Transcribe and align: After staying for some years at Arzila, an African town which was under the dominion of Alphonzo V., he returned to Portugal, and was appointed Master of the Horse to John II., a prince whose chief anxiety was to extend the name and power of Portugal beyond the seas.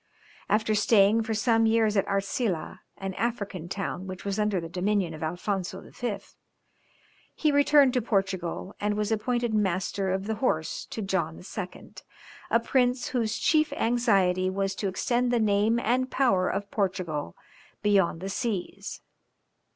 After 0.49 0.73
staying 0.73 1.21
for 1.21 1.35
some 1.35 1.67
years 1.67 1.95
at 1.95 2.07
Arzila, 2.07 2.79
an 2.97 3.13
African 3.13 3.69
town 3.69 4.07
which 4.07 4.25
was 4.25 4.39
under 4.39 4.59
the 4.59 4.67
dominion 4.67 5.13
of 5.13 5.21
Alphonzo 5.21 5.79
V., 5.91 6.17
he 7.35 7.51
returned 7.51 7.93
to 7.93 8.01
Portugal, 8.01 8.73
and 8.79 8.95
was 8.97 9.11
appointed 9.11 9.53
Master 9.53 10.09
of 10.11 10.25
the 10.25 10.33
Horse 10.33 10.85
to 10.87 11.03
John 11.03 11.37
II., 11.39 11.93
a 12.49 12.59
prince 12.59 13.09
whose 13.09 13.37
chief 13.37 13.71
anxiety 13.73 14.49
was 14.49 14.73
to 14.73 14.87
extend 14.87 15.29
the 15.29 15.39
name 15.39 15.79
and 15.79 16.09
power 16.09 16.49
of 16.49 16.71
Portugal 16.71 17.35
beyond 17.83 18.21
the 18.21 18.29
seas. 18.29 19.01